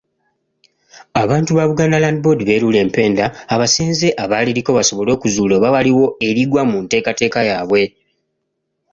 [1.23, 7.83] Abantu ba BLB beerula empenda abasenze abaliriko basobole okuzuula oba waliwo erigwa mu nteekateeka yaabwe.